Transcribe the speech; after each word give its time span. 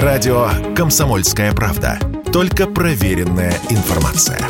Радио 0.00 0.48
«Комсомольская 0.74 1.52
правда». 1.52 1.98
Только 2.32 2.66
проверенная 2.66 3.52
информация. 3.68 4.40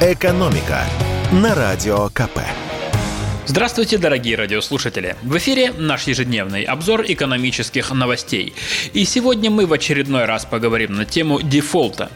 «Экономика» 0.00 0.80
на 1.30 1.54
Радио 1.54 2.08
КП. 2.08 2.40
Здравствуйте, 3.50 3.98
дорогие 3.98 4.36
радиослушатели! 4.36 5.16
В 5.22 5.36
эфире 5.38 5.72
наш 5.76 6.06
ежедневный 6.06 6.62
обзор 6.62 7.04
экономических 7.08 7.90
новостей. 7.90 8.54
И 8.92 9.04
сегодня 9.04 9.50
мы 9.50 9.66
в 9.66 9.72
очередной 9.72 10.24
раз 10.24 10.44
поговорим 10.44 10.94
на 10.94 11.04
тему 11.04 11.42
дефолта. 11.42 12.12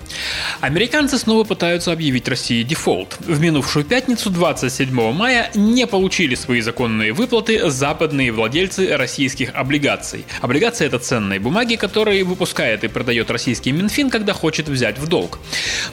Американцы 0.61 1.18
снова 1.18 1.43
пытаются 1.43 1.91
объявить 1.91 2.29
России 2.29 2.62
дефолт. 2.62 3.17
В 3.18 3.41
минувшую 3.41 3.85
пятницу, 3.85 4.31
27 4.31 5.12
мая, 5.12 5.50
не 5.57 5.89
получили 5.89 6.36
свои 6.36 6.61
законные 6.61 7.12
выплаты 7.12 7.69
западные 7.69 8.30
владельцы 8.30 8.96
российских 8.96 9.57
облигаций. 9.57 10.25
Облигации– 10.40 10.87
это 10.87 11.01
ценные 11.01 11.40
бумаги, 11.40 11.75
которые 11.75 12.23
выпускает 12.23 12.85
и 12.85 12.89
продает 12.89 13.32
российский 13.32 13.73
Минфин, 13.73 14.09
когда 14.09 14.35
хочет 14.35 14.68
взять 14.68 15.01
в 15.01 15.09
долг. 15.09 15.40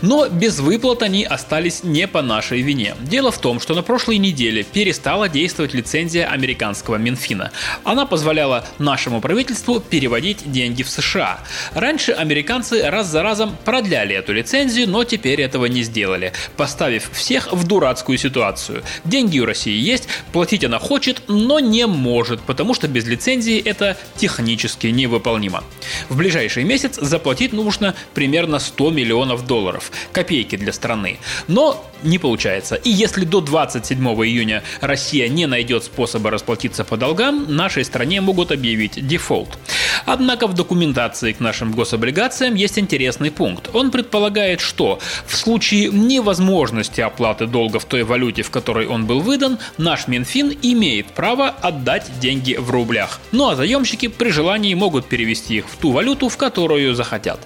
Но 0.03 0.29
без 0.29 0.59
выплат 0.59 1.01
они 1.01 1.23
остались 1.23 1.83
не 1.83 2.07
по 2.07 2.21
нашей 2.21 2.61
вине. 2.61 2.95
Дело 3.01 3.31
в 3.31 3.39
том, 3.39 3.59
что 3.59 3.73
на 3.73 3.81
прошлой 3.81 4.19
неделе 4.19 4.61
перестала 4.61 5.30
действовать 5.31 5.73
лицензия 5.73 6.27
американского 6.27 6.95
Минфина. 6.95 7.51
Она 7.83 8.05
позволяла 8.05 8.65
нашему 8.79 9.21
правительству 9.21 9.79
переводить 9.79 10.51
деньги 10.51 10.83
в 10.83 10.89
США. 10.89 11.39
Раньше 11.73 12.11
американцы 12.11 12.81
раз 12.89 13.07
за 13.07 13.23
разом 13.23 13.55
продляли 13.65 14.15
эту 14.15 14.33
лицензию, 14.33 14.89
но 14.89 15.03
теперь 15.03 15.41
этого 15.41 15.65
не 15.65 15.83
сделали, 15.83 16.33
поставив 16.57 17.09
всех 17.13 17.51
в 17.51 17.65
дурацкую 17.65 18.17
ситуацию. 18.17 18.83
Деньги 19.05 19.39
у 19.39 19.45
России 19.45 19.77
есть, 19.77 20.07
платить 20.31 20.63
она 20.63 20.79
хочет, 20.79 21.23
но 21.27 21.59
не 21.59 21.87
может, 21.87 22.41
потому 22.41 22.73
что 22.73 22.87
без 22.87 23.05
лицензии 23.05 23.59
это 23.59 23.97
технически 24.17 24.87
невыполнимо. 24.87 25.63
В 26.09 26.17
ближайший 26.17 26.63
месяц 26.63 26.97
заплатить 26.99 27.53
нужно 27.53 27.95
примерно 28.13 28.59
100 28.59 28.89
миллионов 28.91 29.47
долларов. 29.47 29.91
Копейки 30.11 30.55
для 30.55 30.73
страны. 30.73 31.19
Но 31.47 31.85
не 32.03 32.17
получается. 32.17 32.75
И 32.75 32.89
если 32.89 33.25
до 33.25 33.41
27 33.41 33.97
июня 34.25 34.63
Россия 34.81 35.20
не 35.29 35.45
найдет 35.45 35.83
способа 35.83 36.31
расплатиться 36.31 36.83
по 36.83 36.97
долгам, 36.97 37.45
нашей 37.55 37.85
стране 37.85 38.21
могут 38.21 38.51
объявить 38.51 39.05
дефолт. 39.05 39.57
Однако 40.05 40.47
в 40.47 40.53
документации 40.53 41.33
к 41.33 41.39
нашим 41.39 41.71
гособлигациям 41.71 42.55
есть 42.55 42.79
интересный 42.79 43.31
пункт. 43.31 43.69
Он 43.73 43.91
предполагает, 43.91 44.61
что 44.61 44.99
в 45.25 45.35
случае 45.35 45.89
невозможности 45.89 47.01
оплаты 47.01 47.47
долга 47.47 47.79
в 47.79 47.85
той 47.85 48.03
валюте, 48.03 48.43
в 48.43 48.49
которой 48.49 48.87
он 48.87 49.05
был 49.05 49.21
выдан, 49.21 49.59
наш 49.77 50.07
Минфин 50.07 50.57
имеет 50.61 51.07
право 51.07 51.49
отдать 51.49 52.19
деньги 52.19 52.55
в 52.55 52.69
рублях. 52.71 53.19
Ну 53.31 53.49
а 53.49 53.55
заемщики 53.55 54.07
при 54.07 54.29
желании 54.29 54.73
могут 54.73 55.07
перевести 55.07 55.57
их 55.57 55.69
в 55.69 55.77
ту 55.77 55.91
валюту, 55.91 56.29
в 56.29 56.37
которую 56.37 56.95
захотят. 56.95 57.39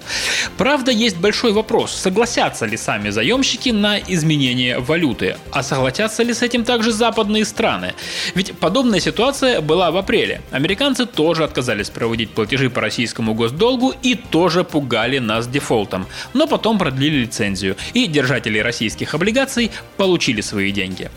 Правда, 0.56 0.90
есть 0.90 1.16
большой 1.16 1.52
вопрос, 1.52 1.92
согласятся 1.92 2.66
ли 2.66 2.76
сами 2.76 3.10
заемщики 3.10 3.70
на 3.70 3.98
изменение 3.98 4.78
валюты, 4.78 5.36
а 5.52 5.62
согласятся 5.62 6.22
ли 6.22 6.32
с 6.34 6.42
этим 6.42 6.64
также 6.64 6.92
западные 6.92 7.44
страны. 7.44 7.55
Ведь 8.34 8.56
подобная 8.58 9.00
ситуация 9.00 9.60
была 9.60 9.90
в 9.90 9.96
апреле. 9.96 10.42
Американцы 10.50 11.06
тоже 11.06 11.44
отказались 11.44 11.90
проводить 11.90 12.30
платежи 12.30 12.70
по 12.70 12.80
российскому 12.80 13.34
госдолгу 13.34 13.94
и 14.02 14.14
тоже 14.14 14.62
пугали 14.64 15.18
нас 15.18 15.48
дефолтом. 15.48 16.06
Но 16.34 16.46
потом 16.46 16.78
продлили 16.78 17.22
лицензию, 17.22 17.76
и 17.94 18.06
держатели 18.06 18.58
российских 18.58 19.14
облигаций 19.14 19.70
получили 19.96 20.40
свои 20.40 20.70
деньги. 20.70 21.10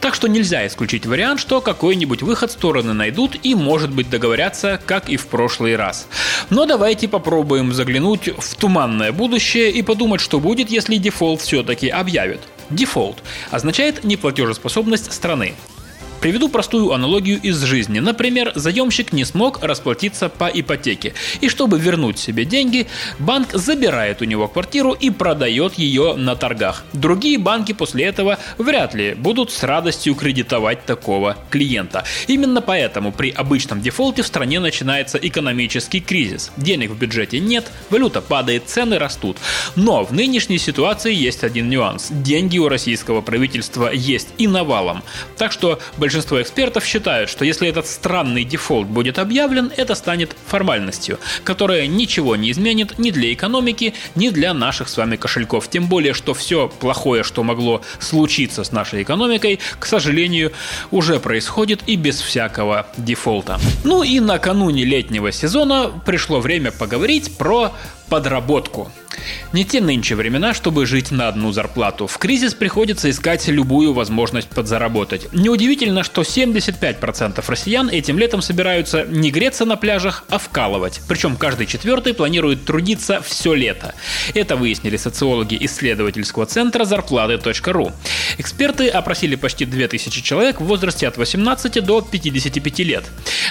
Так 0.00 0.14
что 0.14 0.28
нельзя 0.28 0.66
исключить 0.66 1.06
вариант, 1.06 1.40
что 1.40 1.60
какой-нибудь 1.60 2.22
выход 2.22 2.50
стороны 2.52 2.92
найдут 2.92 3.36
и, 3.42 3.54
может 3.54 3.90
быть, 3.90 4.08
договорятся, 4.08 4.80
как 4.86 5.08
и 5.08 5.16
в 5.16 5.26
прошлый 5.26 5.76
раз. 5.76 6.08
Но 6.48 6.66
давайте 6.66 7.08
попробуем 7.08 7.72
заглянуть 7.72 8.28
в 8.28 8.54
туманное 8.56 9.12
будущее 9.12 9.70
и 9.70 9.82
подумать, 9.82 10.20
что 10.20 10.40
будет, 10.40 10.70
если 10.70 10.96
дефолт 10.96 11.40
все-таки 11.40 11.88
объявят. 11.88 12.40
Дефолт 12.70 13.22
означает 13.50 14.04
неплатежеспособность 14.04 15.12
страны. 15.12 15.54
Приведу 16.20 16.50
простую 16.50 16.92
аналогию 16.92 17.40
из 17.40 17.62
жизни. 17.62 17.98
Например, 17.98 18.52
заемщик 18.54 19.12
не 19.14 19.24
смог 19.24 19.62
расплатиться 19.62 20.28
по 20.28 20.50
ипотеке. 20.52 21.14
И 21.40 21.48
чтобы 21.48 21.78
вернуть 21.78 22.18
себе 22.18 22.44
деньги, 22.44 22.88
банк 23.18 23.54
забирает 23.54 24.20
у 24.20 24.26
него 24.26 24.46
квартиру 24.46 24.92
и 24.92 25.08
продает 25.08 25.74
ее 25.74 26.14
на 26.16 26.36
торгах. 26.36 26.84
Другие 26.92 27.38
банки 27.38 27.72
после 27.72 28.04
этого 28.04 28.38
вряд 28.58 28.94
ли 28.94 29.14
будут 29.14 29.50
с 29.50 29.62
радостью 29.62 30.14
кредитовать 30.14 30.84
такого 30.84 31.38
клиента. 31.48 32.04
Именно 32.26 32.60
поэтому 32.60 33.12
при 33.12 33.30
обычном 33.30 33.80
дефолте 33.80 34.22
в 34.22 34.26
стране 34.26 34.60
начинается 34.60 35.16
экономический 35.16 36.00
кризис. 36.00 36.50
Денег 36.58 36.90
в 36.90 36.98
бюджете 36.98 37.40
нет, 37.40 37.70
валюта 37.88 38.20
падает, 38.20 38.64
цены 38.66 38.98
растут. 38.98 39.38
Но 39.74 40.04
в 40.04 40.12
нынешней 40.12 40.58
ситуации 40.58 41.14
есть 41.14 41.44
один 41.44 41.70
нюанс. 41.70 42.08
Деньги 42.10 42.58
у 42.58 42.68
российского 42.68 43.22
правительства 43.22 43.90
есть 43.90 44.28
и 44.36 44.46
навалом. 44.46 45.02
Так 45.38 45.50
что 45.50 45.80
большинство 45.96 46.09
большинство 46.10 46.42
экспертов 46.42 46.84
считают, 46.84 47.30
что 47.30 47.44
если 47.44 47.68
этот 47.68 47.86
странный 47.86 48.42
дефолт 48.42 48.88
будет 48.88 49.20
объявлен, 49.20 49.70
это 49.76 49.94
станет 49.94 50.34
формальностью, 50.48 51.20
которая 51.44 51.86
ничего 51.86 52.34
не 52.34 52.50
изменит 52.50 52.98
ни 52.98 53.12
для 53.12 53.32
экономики, 53.32 53.94
ни 54.16 54.30
для 54.30 54.52
наших 54.52 54.88
с 54.88 54.96
вами 54.96 55.14
кошельков. 55.14 55.70
Тем 55.70 55.86
более, 55.86 56.12
что 56.12 56.34
все 56.34 56.66
плохое, 56.66 57.22
что 57.22 57.44
могло 57.44 57.82
случиться 58.00 58.64
с 58.64 58.72
нашей 58.72 59.04
экономикой, 59.04 59.60
к 59.78 59.86
сожалению, 59.86 60.50
уже 60.90 61.20
происходит 61.20 61.82
и 61.86 61.94
без 61.94 62.20
всякого 62.20 62.88
дефолта. 62.96 63.60
Ну 63.84 64.02
и 64.02 64.18
накануне 64.18 64.84
летнего 64.84 65.30
сезона 65.30 65.92
пришло 66.04 66.40
время 66.40 66.72
поговорить 66.72 67.36
про 67.38 67.72
подработку. 68.08 68.90
Не 69.52 69.64
те 69.64 69.80
нынче 69.80 70.14
времена, 70.14 70.54
чтобы 70.54 70.86
жить 70.86 71.10
на 71.10 71.28
одну 71.28 71.52
зарплату. 71.52 72.06
В 72.06 72.18
кризис 72.18 72.54
приходится 72.54 73.10
искать 73.10 73.46
любую 73.48 73.92
возможность 73.92 74.48
подзаработать. 74.48 75.32
Неудивительно, 75.32 76.02
что 76.04 76.22
75% 76.22 77.44
россиян 77.46 77.88
этим 77.88 78.18
летом 78.18 78.42
собираются 78.42 79.04
не 79.04 79.30
греться 79.30 79.64
на 79.64 79.76
пляжах, 79.76 80.24
а 80.28 80.38
вкалывать. 80.38 81.00
Причем 81.08 81.36
каждый 81.36 81.66
четвертый 81.66 82.14
планирует 82.14 82.64
трудиться 82.64 83.20
все 83.20 83.54
лето. 83.54 83.94
Это 84.34 84.56
выяснили 84.56 84.96
социологи 84.96 85.56
исследовательского 85.60 86.46
центра 86.46 86.84
зарплаты.ру. 86.84 87.92
Эксперты 88.40 88.88
опросили 88.88 89.34
почти 89.34 89.66
2000 89.66 90.22
человек 90.22 90.62
в 90.62 90.64
возрасте 90.64 91.06
от 91.06 91.18
18 91.18 91.84
до 91.84 92.00
55 92.00 92.78
лет. 92.78 93.04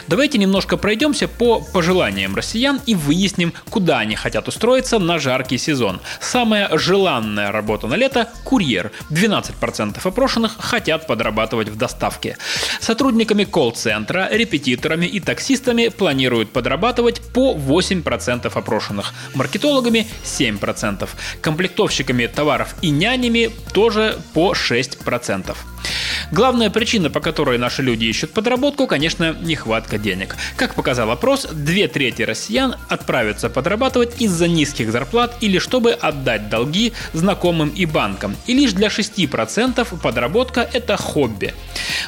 Давайте 0.08 0.40
немножко 0.40 0.78
пройдемся 0.78 1.28
по 1.28 1.62
пожеланиям 1.62 2.36
россиян 2.36 2.82
и 2.88 2.96
выясним, 2.96 3.54
куда 3.70 4.00
они 4.00 4.16
хотят 4.16 4.48
устроиться 4.48 4.98
на 4.98 5.20
жаркий 5.20 5.60
сезон. 5.60 6.02
Самая 6.20 6.76
желанная 6.76 7.52
работа 7.52 7.86
на 7.86 7.94
лето– 7.94 8.30
курьер. 8.44 8.92
12% 9.12 10.00
опрошенных 10.04 10.56
хотят 10.58 11.06
подрабатывать 11.06 11.70
в 11.70 11.76
доставке. 11.76 12.36
Сотрудниками 12.80 13.44
колл-центра, 13.44 14.28
репетиторами 14.32 15.06
и 15.06 15.20
таксистами 15.20 15.90
планируют 15.90 16.50
подрабатывать 16.50 17.22
по 17.32 17.54
8% 17.54 18.52
опрошенных. 18.52 19.14
Маркетологами– 19.36 20.08
7%. 20.24 21.08
Комплектовщиками 21.42 22.26
товаров 22.26 22.74
и 22.82 22.90
нянями 22.90 23.52
тоже 23.72 24.18
по 24.34 24.54
6%. 24.54 24.79
6%. 24.84 25.99
Главная 26.32 26.70
причина, 26.70 27.10
по 27.10 27.22
которой 27.22 27.58
наши 27.58 27.82
люди 27.82 28.06
ищут 28.06 28.32
подработку, 28.32 28.86
конечно, 28.86 29.36
нехватка 29.42 29.98
денег. 29.98 30.36
Как 30.58 30.76
показал 30.76 31.10
опрос, 31.10 31.48
две 31.52 31.88
трети 31.88 32.22
россиян 32.22 32.76
отправятся 32.88 33.50
подрабатывать 33.50 34.22
из-за 34.22 34.48
низких 34.48 34.92
зарплат 34.92 35.36
или 35.42 35.58
чтобы 35.58 35.92
отдать 35.94 36.50
долги 36.50 36.94
знакомым 37.14 37.70
и 37.70 37.86
банкам. 37.86 38.36
И 38.46 38.54
лишь 38.54 38.74
для 38.74 38.90
6% 38.90 40.00
подработка– 40.02 40.70
это 40.74 40.98
хобби. 40.98 41.54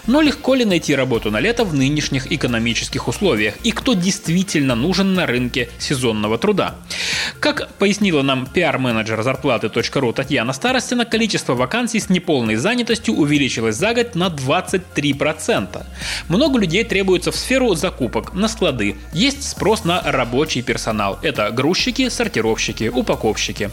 Но 0.06 0.22
легко 0.22 0.54
ли 0.54 0.66
найти 0.66 0.96
работу 0.96 1.32
на 1.32 1.40
лето 1.40 1.64
в 1.64 1.74
нынешних 1.74 2.32
экономических 2.32 3.08
условиях? 3.08 3.56
И 3.64 3.72
кто 3.72 3.94
действительно 3.94 4.76
нужен 4.76 5.16
на 5.16 5.26
рынке 5.26 5.70
сезонного 5.80 6.38
труда? 6.38 6.76
Как 7.40 7.74
пояснила 7.74 8.22
нам 8.22 8.46
пиар-менеджер 8.46 9.24
зарплаты.ру 9.24 10.14
Татьяна 10.14 10.54
Старостина, 10.54 11.06
количество 11.06 11.56
вакансий 11.56 12.00
с 12.00 12.10
неполной 12.10 12.56
занятостью 12.56 13.16
увеличилось 13.16 13.76
за 13.76 13.94
год 13.94 14.11
на 14.16 14.28
23%. 14.28 15.86
Много 16.28 16.60
людей 16.60 16.84
требуется 16.84 17.32
в 17.32 17.36
сферу 17.36 17.76
закупок, 17.76 18.34
на 18.34 18.48
склады. 18.48 18.96
Есть 19.14 19.48
спрос 19.48 19.84
на 19.84 20.02
рабочий 20.02 20.62
персонал. 20.62 21.20
Это 21.22 21.52
грузчики, 21.52 22.10
сортировщики, 22.10 22.90
упаковщики. 22.90 23.70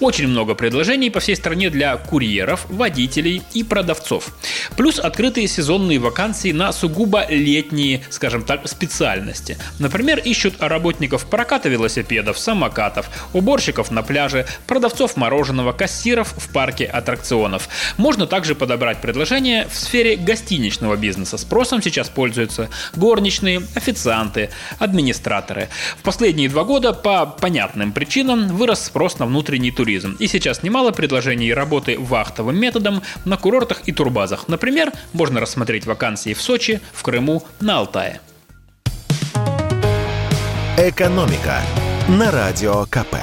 Очень 0.00 0.28
много 0.28 0.54
предложений 0.54 1.10
по 1.10 1.20
всей 1.20 1.36
стране 1.36 1.70
для 1.70 1.96
курьеров, 1.96 2.66
водителей 2.68 3.42
и 3.52 3.64
продавцов. 3.64 4.32
Плюс 4.76 4.98
открытые 4.98 5.48
сезонные 5.48 5.98
вакансии 5.98 6.52
на 6.52 6.72
сугубо 6.72 7.26
летние, 7.28 8.04
скажем 8.10 8.42
так, 8.42 8.68
специальности. 8.68 9.58
Например, 9.78 10.18
ищут 10.18 10.60
работников 10.60 11.26
проката 11.26 11.68
велосипедов, 11.68 12.38
самокатов, 12.38 13.08
уборщиков 13.32 13.90
на 13.90 14.02
пляже, 14.02 14.46
продавцов 14.66 15.16
мороженого, 15.16 15.72
кассиров 15.72 16.34
в 16.36 16.52
парке 16.52 16.84
аттракционов. 16.84 17.68
Можно 17.96 18.26
также 18.26 18.54
подобрать 18.54 19.00
предложения 19.00 19.68
в 19.68 19.76
сфере 19.82 20.16
гостиничного 20.16 20.96
бизнеса. 20.96 21.36
Спросом 21.36 21.82
сейчас 21.82 22.08
пользуются 22.08 22.70
горничные, 22.96 23.62
официанты, 23.74 24.50
администраторы. 24.78 25.68
В 25.98 26.02
последние 26.02 26.48
два 26.48 26.64
года 26.64 26.92
по 26.92 27.26
понятным 27.26 27.92
причинам 27.92 28.48
вырос 28.48 28.84
спрос 28.84 29.18
на 29.18 29.26
внутренний 29.26 29.70
туризм. 29.70 30.16
И 30.18 30.26
сейчас 30.26 30.62
немало 30.62 30.92
предложений 30.92 31.54
работы 31.54 31.98
вахтовым 31.98 32.58
методом 32.58 33.02
на 33.24 33.36
курортах 33.36 33.82
и 33.86 33.92
турбазах. 33.92 34.48
Например, 34.48 34.92
можно 35.12 35.40
рассмотреть 35.40 35.86
вакансии 35.86 36.34
в 36.34 36.40
Сочи, 36.40 36.80
в 36.92 37.02
Крыму, 37.02 37.42
на 37.60 37.78
Алтае. 37.78 38.20
«Экономика» 40.78 41.60
на 42.08 42.30
Радио 42.30 42.86
КП. 42.86 43.16